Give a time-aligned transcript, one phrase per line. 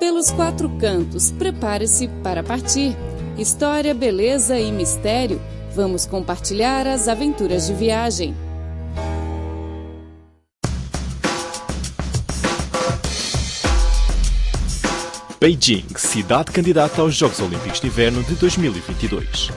[0.00, 2.96] Pelos quatro cantos, prepare-se para partir.
[3.36, 5.38] História, beleza e mistério.
[5.76, 8.34] Vamos compartilhar as aventuras de viagem.
[15.38, 19.50] Beijing, cidade candidata aos Jogos Olímpicos de Inverno de 2022.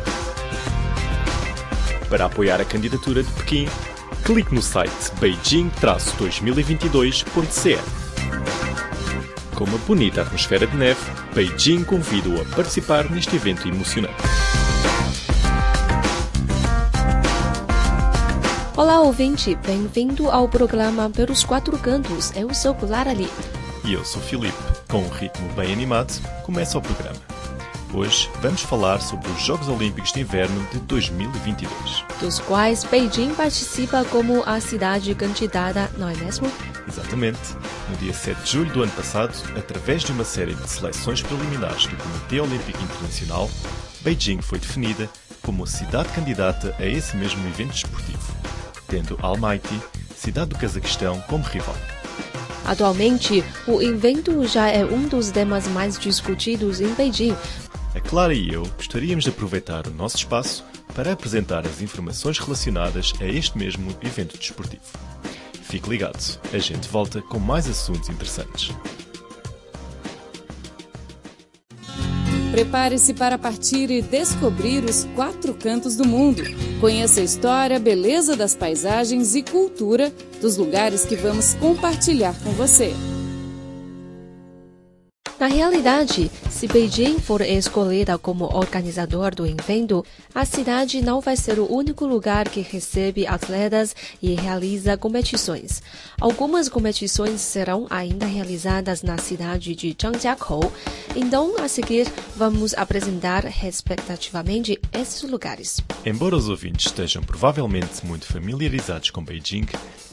[2.09, 3.69] Para apoiar a candidatura de Pequim,
[4.25, 4.91] clique no site
[5.21, 8.02] beijing-2022.cn.
[9.64, 11.00] Com uma bonita atmosfera de neve,
[11.34, 14.13] Beijing convida-o a participar neste evento emocionante.
[18.76, 19.55] Olá, ouvinte!
[19.66, 22.35] Bem-vindo ao programa Pelos Quatro Cantos.
[22.35, 23.30] Eu sou Clara Lee.
[23.85, 24.52] E eu sou Filipe.
[24.90, 26.12] Com um ritmo bem animado,
[26.43, 27.32] começa o programa.
[27.95, 32.03] Hoje vamos falar sobre os Jogos Olímpicos de Inverno de 2022.
[32.20, 36.51] Dos quais Beijing participa como a cidade candidata, não é mesmo?
[36.87, 37.39] Exatamente.
[37.91, 41.85] No dia 7 de julho do ano passado, através de uma série de seleções preliminares
[41.85, 43.48] do Comitê Olímpico Internacional,
[44.01, 45.07] Beijing foi definida
[45.43, 48.34] como a cidade candidata a esse mesmo evento desportivo,
[48.87, 49.79] tendo Almaty,
[50.15, 51.75] cidade do Cazaquistão, como rival.
[52.65, 57.35] Atualmente, o evento já é um dos temas mais discutidos em Beijing.
[57.96, 63.13] A Clara e eu gostaríamos de aproveitar o nosso espaço para apresentar as informações relacionadas
[63.22, 64.81] a este mesmo evento desportivo.
[65.62, 68.72] Fique ligado, a gente volta com mais assuntos interessantes.
[72.52, 76.44] Prepare-se para partir e descobrir os quatro cantos do mundo.
[76.80, 82.94] Conheça a história, beleza das paisagens e cultura dos lugares que vamos compartilhar com você.
[85.44, 91.59] Na realidade, se Beijing for escolhida como organizador do evento, a cidade não vai ser
[91.59, 95.84] o único lugar que recebe atletas e realiza competições.
[96.18, 100.72] Algumas competições serão ainda realizadas na cidade de Zhangjiakou.
[101.14, 105.81] Então, a seguir, vamos apresentar respectivamente esses lugares.
[106.06, 109.66] Embora os ouvintes estejam provavelmente muito familiarizados com Beijing,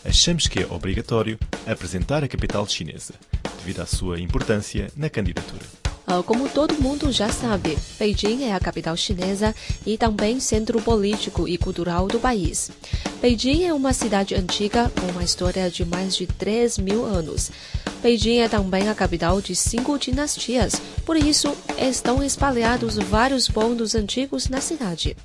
[0.05, 1.39] achamos que é obrigatório
[1.69, 3.15] apresentar a capital chinesa,
[3.61, 5.63] devido à sua importância na candidatura.
[6.07, 9.55] Ah, Como todo mundo já sabe, Beijing é a capital chinesa
[9.87, 12.73] e também centro político e cultural do país.
[13.23, 17.53] Beijing é uma cidade antiga com uma história de mais de 3 mil anos.
[18.03, 24.49] Beijing é também a capital de cinco dinastias, por isso estão espalhados vários pontos antigos
[24.49, 25.17] na cidade.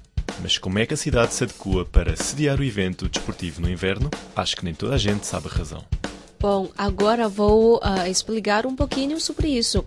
[0.42, 4.12] Mas como é que a cidade se adequa para sediar o evento desportivo no inverno?
[4.36, 5.84] Acho que nem toda a gente sabe a razão.
[6.40, 9.84] Bom, agora vou ah, explicar um pouquinho sobre isso.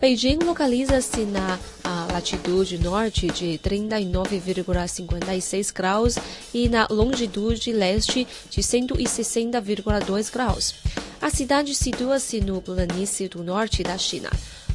[0.00, 6.18] Beijing localiza-se na ah, latitude norte de 39,56 graus
[6.52, 10.74] e na longitude leste de 160,2 graus.
[11.20, 14.28] A cidade situa-se no planície do norte da China.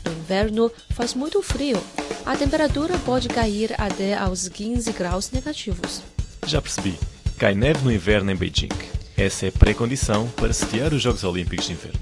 [0.06, 1.84] No inverno faz muito frio.
[2.26, 6.02] A temperatura pode cair até aos 15 graus negativos.
[6.46, 6.98] Já percebi.
[7.38, 8.97] Cai neve no inverno em Beijing.
[9.18, 12.00] Essa é a pré-condição para sediar os Jogos Olímpicos de Inverno.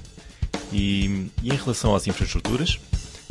[0.70, 2.78] E, e em relação às infraestruturas?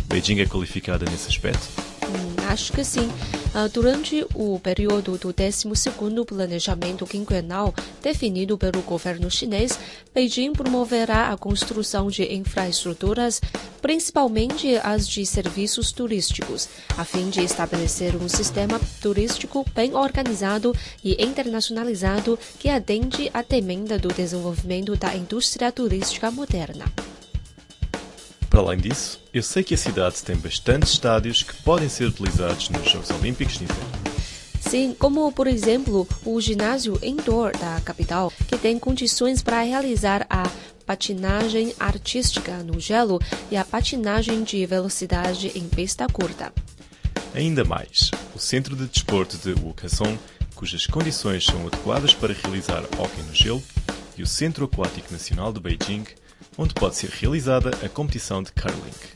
[0.08, 1.68] Beijing é qualificada nesse aspecto?
[2.04, 3.12] Hum, acho que sim.
[3.58, 9.80] Ah, Durante o período do 12º Planejamento Quinquenal definido pelo governo chinês,
[10.14, 13.40] Beijing promoverá a construção de infraestruturas,
[13.82, 16.68] principalmente as de serviços turísticos,
[16.98, 23.98] a fim de estabelecer um sistema turístico bem organizado e internacionalizado que atende à demanda
[23.98, 26.84] do desenvolvimento da indústria turística moderna.
[28.56, 32.70] Para além disso, eu sei que a cidade tem bastantes estádios que podem ser utilizados
[32.70, 33.84] nos Jogos Olímpicos de Inverno.
[34.62, 40.50] Sim, como por exemplo o ginásio indoor da capital, que tem condições para realizar a
[40.86, 43.20] patinagem artística no gelo
[43.52, 46.54] e a patinagem de velocidade em pista curta.
[47.34, 50.18] Ainda mais, o Centro de Desporto de Wukesong,
[50.56, 53.62] cujas condições são adequadas para realizar hóquei no gelo,
[54.18, 56.06] e o Centro Aquático Nacional de Beijing,
[56.58, 59.16] onde pode ser realizada a competição de curling.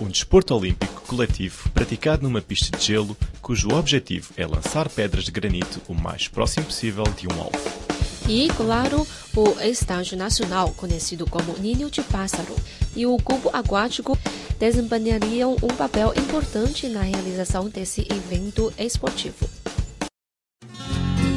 [0.00, 5.30] Um desporto olímpico coletivo praticado numa pista de gelo, cujo objetivo é lançar pedras de
[5.30, 7.86] granito o mais próximo possível de um alvo.
[8.28, 9.06] E, claro,
[9.36, 12.56] o estágio nacional, conhecido como Ninho de Pássaro,
[12.94, 14.18] e o cubo aquático
[14.58, 19.48] desempenhariam um papel importante na realização desse evento esportivo.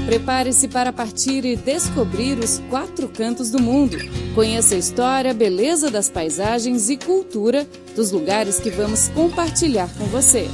[0.09, 3.95] Prepare-se para partir e descobrir os quatro cantos do mundo.
[4.33, 10.47] Conheça a história, beleza das paisagens e cultura dos lugares que vamos compartilhar com você.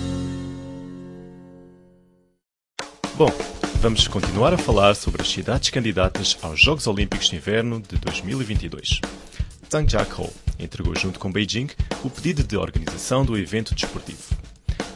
[3.15, 3.31] Bom,
[3.75, 8.99] vamos continuar a falar sobre as cidades candidatas aos Jogos Olímpicos de Inverno de 2022.
[9.71, 11.69] Zhangjiakou entregou junto com Beijing
[12.03, 14.34] o pedido de organização do evento desportivo.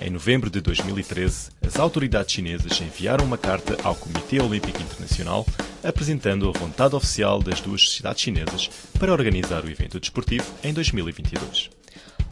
[0.01, 5.46] Em novembro de 2013, as autoridades chinesas enviaram uma carta ao Comitê Olímpico Internacional
[5.84, 11.69] apresentando a vontade oficial das duas cidades chinesas para organizar o evento desportivo em 2022.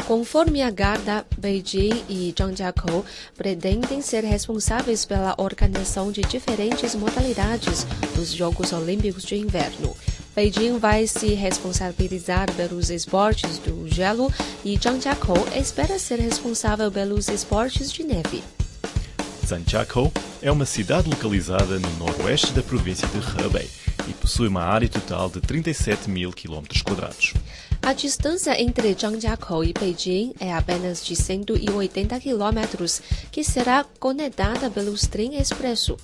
[0.05, 3.05] Conforme a Garda, Beijing e Zhangjiakou
[3.35, 7.85] pretendem ser responsáveis pela organização de diferentes modalidades
[8.15, 9.93] dos Jogos Olímpicos de Inverno.
[10.37, 14.31] Beijing vai se responsabilizar pelos esportes do gelo
[14.63, 18.43] e Zhangjiakou espera ser responsável pelos esportes de neve.
[19.47, 23.67] Zhangjiakou é uma cidade localizada no noroeste da província de Hebei
[24.07, 27.33] e possui uma área total de 37 mil km quadrados.
[27.81, 33.01] A distância entre Zhangjiakou e Beijing é apenas de 180 quilômetros,
[33.31, 35.97] que será conectada pelos trem expresso.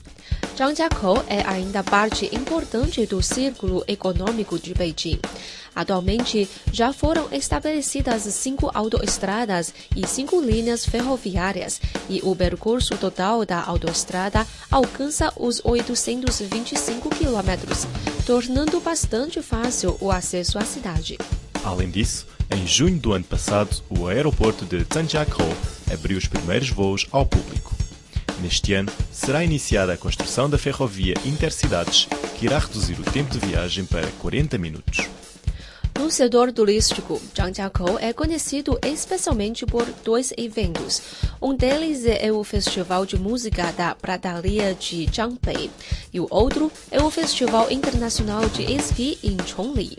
[0.55, 5.19] Zhangjiakou é ainda parte importante do círculo econômico de Beijing.
[5.75, 13.63] Atualmente, já foram estabelecidas cinco autoestradas e cinco linhas ferroviárias, e o percurso total da
[13.63, 17.87] autoestrada alcança os 825 quilômetros,
[18.23, 21.17] tornando bastante fácil o acesso à cidade.
[21.63, 25.51] Além disso, em junho do ano passado, o aeroporto de Zhangjiakou
[25.91, 27.72] abriu os primeiros voos ao público.
[28.41, 32.07] Neste ano, será iniciada a construção da ferrovia Intercidades,
[32.37, 35.07] que irá reduzir o tempo de viagem para 40 minutos.
[35.97, 41.01] No setor turístico, Zhangjiakou é conhecido especialmente por dois eventos.
[41.41, 45.69] Um deles é o Festival de Música da Pradaria de Zhangbei
[46.11, 49.97] e o outro é o Festival Internacional de Esqui em Chongli.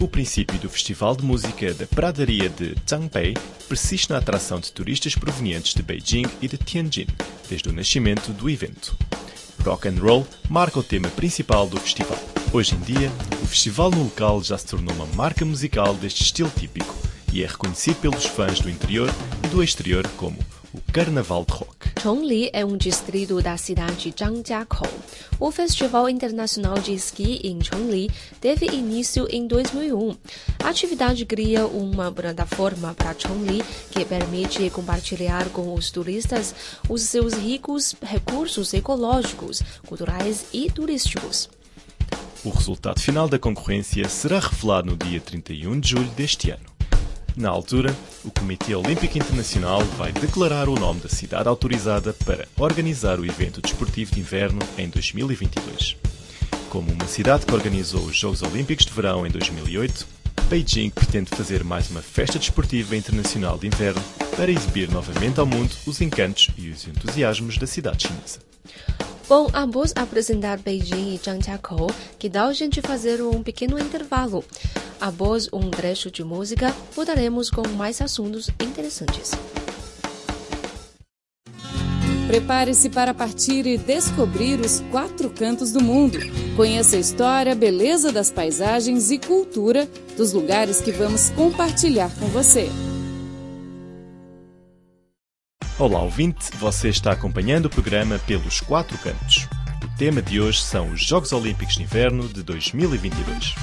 [0.00, 3.36] O princípio do Festival de Música da Pradaria de Zhangbei
[3.68, 7.06] persiste na atração de turistas provenientes de Beijing e de Tianjin,
[7.50, 8.96] desde o nascimento do evento.
[9.62, 12.18] Rock and roll marca o tema principal do festival.
[12.50, 13.12] Hoje em dia,
[13.42, 16.96] o festival no local já se tornou uma marca musical deste estilo típico
[17.30, 19.10] e é reconhecido pelos fãs do interior
[19.44, 20.38] e do exterior como
[20.72, 21.79] o Carnaval de Rock.
[22.02, 24.88] Chongli é um distrito da cidade de Zhangjiakou.
[25.38, 28.10] O Festival Internacional de Esqui em Chongli
[28.40, 30.16] teve início em 2001.
[30.64, 36.54] A atividade cria uma plataforma para Chongli que permite compartilhar com os turistas
[36.88, 41.50] os seus ricos recursos ecológicos, culturais e turísticos.
[42.42, 46.79] O resultado final da concorrência será revelado no dia 31 de julho deste ano.
[47.36, 47.94] Na altura,
[48.24, 53.60] o Comitê Olímpico Internacional vai declarar o nome da cidade autorizada para organizar o evento
[53.60, 55.96] desportivo de inverno em 2022.
[56.68, 60.06] Como uma cidade que organizou os Jogos Olímpicos de Verão em 2008,
[60.48, 64.02] Beijing pretende fazer mais uma festa desportiva internacional de inverno
[64.36, 68.40] para exibir novamente ao mundo os encantos e os entusiasmos da cidade chinesa.
[69.30, 71.86] Bom, após apresentar Beijing e Zhangjiakou,
[72.18, 74.44] que tal a gente fazer um pequeno intervalo?
[75.00, 79.30] Após um trecho de música, voltaremos com mais assuntos interessantes.
[82.26, 86.18] Prepare-se para partir e descobrir os quatro cantos do mundo.
[86.56, 92.68] Conheça a história, beleza das paisagens e cultura dos lugares que vamos compartilhar com você.
[95.80, 99.48] Olá, ouvinte, você está acompanhando o programa Pelos Quatro Cantos.
[99.82, 103.54] O tema de hoje são os Jogos Olímpicos de Inverno de 2022.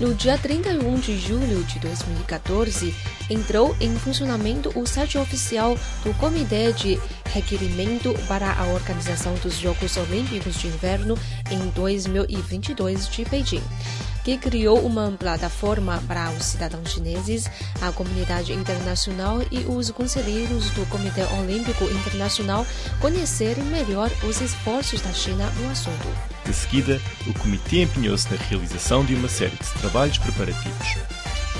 [0.00, 2.92] No dia 31 de julho de 2014,
[3.30, 9.96] entrou em funcionamento o site oficial do Comitê de Requerimento para a Organização dos Jogos
[9.96, 11.16] Olímpicos de Inverno
[11.52, 13.62] em 2022 de Beijing
[14.24, 17.48] que criou uma plataforma para os cidadãos chineses,
[17.80, 22.66] a comunidade internacional e os conselheiros do Comitê Olímpico Internacional
[23.00, 26.08] conhecerem melhor os esforços da China no assunto.
[26.44, 30.88] De seguida, o comitê empenhou-se na realização de uma série de trabalhos preparativos.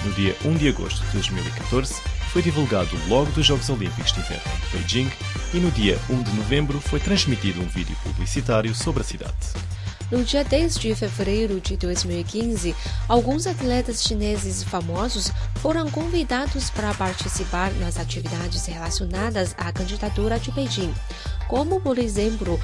[0.04, 1.94] No dia 1 de agosto de 2014,
[2.32, 5.10] foi divulgado o logo dos Jogos Olímpicos de Inverno de Beijing
[5.52, 9.34] e no dia 1 de novembro foi transmitido um vídeo publicitário sobre a cidade.
[10.10, 12.74] No dia 10 de fevereiro de 2015,
[13.08, 20.94] alguns atletas chineses famosos foram convidados para participar nas atividades relacionadas à candidatura de Beijing,
[21.48, 22.60] como, por exemplo,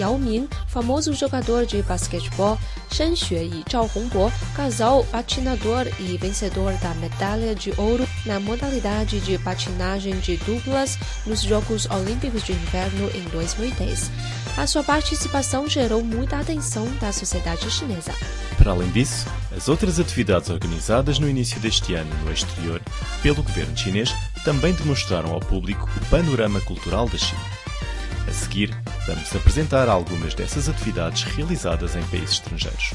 [0.00, 2.58] Yao Ming, famoso jogador de basquetebol,
[2.90, 9.20] Shen Xue e Zhao Hongbo, casal patinador e vencedor da medalha de ouro na modalidade
[9.20, 14.10] de patinagem de duplas nos Jogos Olímpicos de Inverno em 2010.
[14.56, 18.12] A sua participação gerou muita atenção da sociedade chinesa.
[18.56, 22.80] Para além disso, as outras atividades organizadas no início deste ano no exterior
[23.22, 24.14] pelo governo chinês
[24.44, 27.59] também demonstraram ao público o panorama cultural da China.
[28.28, 28.70] A seguir,
[29.06, 32.92] vamos apresentar algumas dessas atividades realizadas em países estrangeiros.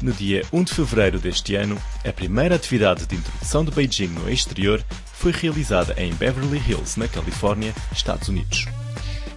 [0.00, 4.30] No dia 1 de fevereiro deste ano, a primeira atividade de introdução de Beijing no
[4.30, 4.82] exterior
[5.12, 8.66] foi realizada em Beverly Hills, na Califórnia, Estados Unidos.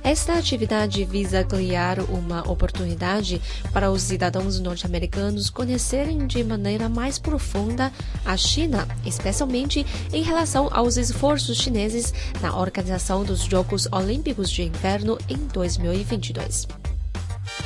[0.03, 3.41] Esta atividade visa criar uma oportunidade
[3.71, 7.89] para os cidadãos norte-americanos conhecerem de maneira mais profunda
[8.25, 15.17] a China, especialmente em relação aos esforços chineses na organização dos Jogos Olímpicos de Inverno
[15.29, 16.67] em 2022.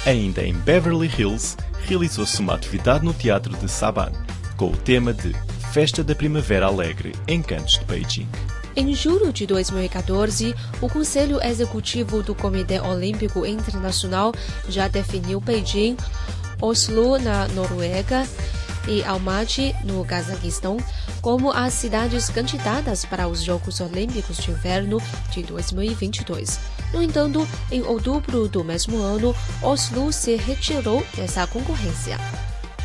[0.06, 4.12] Ainda em Beverly Hills, realizou-se uma atividade no Teatro de Saban,
[4.56, 5.34] com o tema de
[5.74, 8.27] Festa da Primavera Alegre, Encantos de Beijing.
[8.77, 14.31] Em julho de 2014, o Conselho Executivo do Comitê Olímpico Internacional
[14.69, 15.98] já definiu Beijing,
[16.62, 18.24] Oslo, na Noruega,
[18.88, 20.77] e Almaty, no Cazaquistão,
[21.24, 26.60] como as cidades candidatas para os Jogos Olímpicos de Inverno de 2022.
[26.93, 32.19] No entanto, em outubro do mesmo ano, Oslo se retirou dessa concorrência.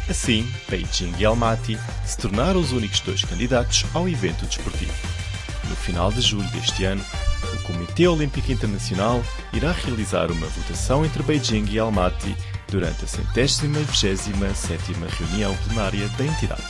[0.08, 5.11] Assim, Beijing e Almaty se tornaram os únicos dois candidatos ao evento desportivo
[5.72, 7.02] no final de julho deste ano,
[7.54, 9.22] o Comitê Olímpico Internacional
[9.54, 12.36] irá realizar uma votação entre Beijing e Almaty
[12.68, 16.62] durante a centésima vigésima sétima reunião plenária da entidade.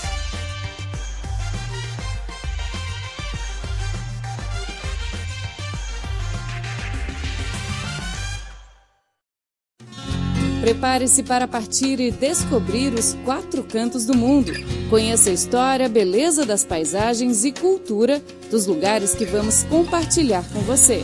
[10.60, 14.52] Prepare-se para partir e descobrir os quatro cantos do mundo.
[14.92, 21.02] Conheça a história, beleza das paisagens e cultura dos lugares que vamos compartilhar com você.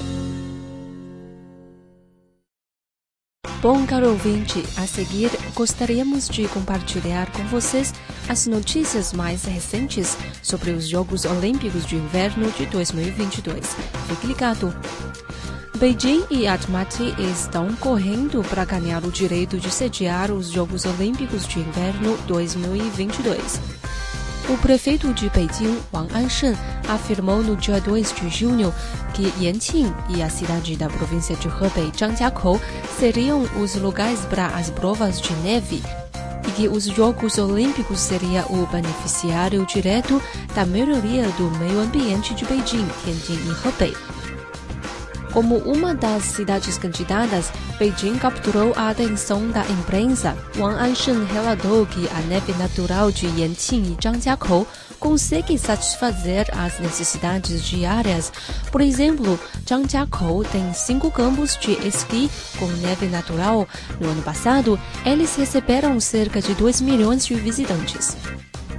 [3.63, 7.95] Bom, caro ouvinte, a seguir gostaríamos de compartilhar com vocês
[8.29, 13.75] as notícias mais recentes sobre os Jogos Olímpicos de Inverno de 2022.
[14.07, 14.71] Fique ligado!
[15.79, 21.61] Beijing e Almaty estão correndo para ganhar o direito de sediar os Jogos Olímpicos de
[21.61, 23.78] Inverno 2022.
[24.49, 26.55] O prefeito de Beijing, Wang Anshen,
[26.89, 28.75] afirmou no dia 2 de junho
[29.13, 32.59] que Yanqing e a cidade da província de Hebei, Zhangjiakou,
[32.99, 35.83] seriam os lugares para as provas de neve
[36.49, 40.21] e que os Jogos Olímpicos seria o beneficiário direto
[40.55, 44.18] da melhoria do meio ambiente de Beijing, Tianjin e Hebei.
[45.33, 50.37] Como uma das cidades candidatas, Beijing capturou a atenção da imprensa.
[50.57, 54.67] Wang Anshen relatou que a neve natural de Yanqing e Zhangjiakou
[54.99, 58.33] consegue satisfazer as necessidades diárias.
[58.73, 63.69] Por exemplo, Zhangjiakou tem cinco campos de esqui com neve natural.
[64.01, 68.17] No ano passado, eles receberam cerca de 2 milhões de visitantes.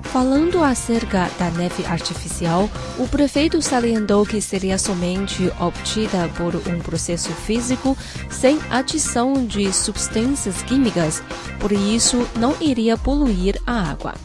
[0.04, 7.30] Falando acerca da neve artificial, o prefeito salientou que seria somente obtida por um processo
[7.30, 7.96] físico
[8.30, 11.22] sem adição de substâncias químicas,
[11.60, 14.16] por isso não iria poluir a água.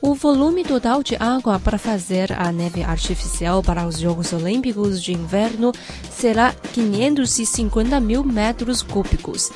[0.00, 5.12] O volume total de água para fazer a neve artificial para os Jogos Olímpicos de
[5.12, 5.72] Inverno
[6.10, 9.50] será 550 mil metros cúbicos.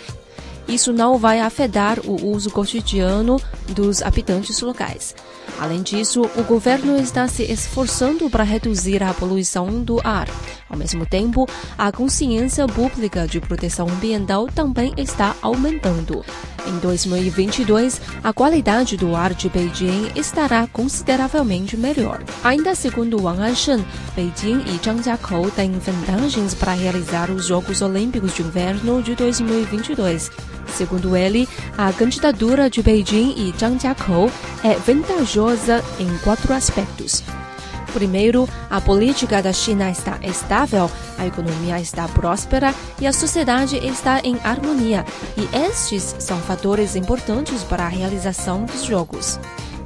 [0.69, 5.15] Isso não vai afetar o uso cotidiano dos habitantes locais.
[5.63, 10.29] Além disso, o governo está se esforçando para reduzir a poluição do ar.
[10.69, 16.25] Ao mesmo tempo, a consciência pública de proteção ambiental também está aumentando.
[16.67, 22.25] Em 2022, a qualidade do ar de Beijing estará consideravelmente melhor.
[22.43, 23.85] Ainda segundo Wang Anshen,
[24.17, 30.29] Beijing e Zhangjiakou têm vantagens para realizar os Jogos Olímpicos de Inverno de 2022.
[30.69, 34.31] Segundo ele, a candidatura de Beijing e Zhangjiakou
[34.65, 37.23] é vantajosa em quatro aspectos.
[37.93, 44.21] Primeiro, a política da China está estável, a economia está próspera e a sociedade está
[44.25, 45.05] em harmonia,
[45.37, 49.39] e estes são fatores importantes para a realização dos jogos.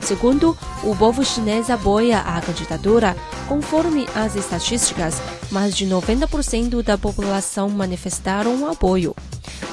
[0.07, 3.17] Segundo, o povo chinês apoia a candidatura.
[3.49, 9.17] Conforme as estatísticas, mais de 90% da população manifestaram apoio.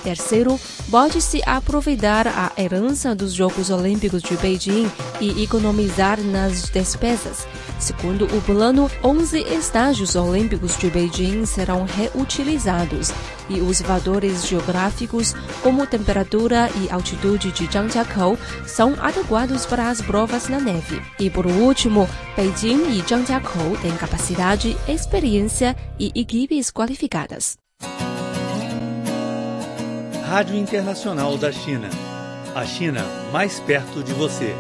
[0.04, 0.60] Terceiro,
[0.92, 7.48] pode-se aproveitar a herança dos Jogos Olímpicos de Beijing e economizar nas despesas.
[7.80, 13.12] Segundo o plano, 11 estágios olímpicos de Beijing serão reutilizados
[13.50, 20.48] e os valores geográficos, como temperatura e altitude de Zhangjiakou, são adequados para as provas
[20.48, 21.02] na neve.
[21.20, 27.58] E por último, Beijing e Zhangjiakou têm capacidade, experiência e equipes qualificadas.
[30.34, 31.88] Rádio Internacional da China.
[32.56, 34.56] A China mais perto de você.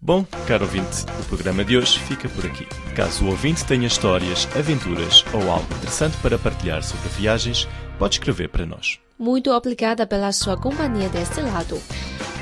[0.00, 2.64] Bom, caro ouvinte, o programa de hoje fica por aqui.
[2.94, 7.66] Caso o ouvinte tenha histórias, aventuras ou algo interessante para partilhar sobre viagens,
[7.98, 9.00] pode escrever para nós.
[9.18, 11.82] Muito obrigada pela sua companhia deste lado.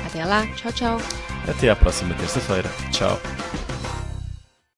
[0.05, 0.97] Até lá, tchau, tchau.
[1.49, 2.69] Até à próxima terça-feira.
[2.91, 3.19] Tchau.